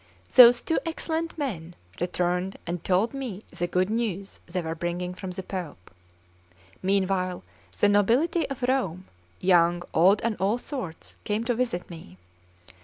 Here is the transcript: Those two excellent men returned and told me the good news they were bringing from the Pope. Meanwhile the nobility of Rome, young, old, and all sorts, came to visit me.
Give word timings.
Those 0.33 0.63
two 0.63 0.79
excellent 0.83 1.37
men 1.37 1.75
returned 1.99 2.57
and 2.65 2.83
told 2.83 3.13
me 3.13 3.43
the 3.55 3.67
good 3.67 3.91
news 3.91 4.39
they 4.47 4.59
were 4.59 4.73
bringing 4.73 5.13
from 5.13 5.29
the 5.29 5.43
Pope. 5.43 5.91
Meanwhile 6.81 7.43
the 7.79 7.87
nobility 7.87 8.49
of 8.49 8.63
Rome, 8.67 9.05
young, 9.39 9.83
old, 9.93 10.19
and 10.23 10.35
all 10.37 10.57
sorts, 10.57 11.17
came 11.23 11.43
to 11.43 11.53
visit 11.53 11.87
me. 11.87 12.17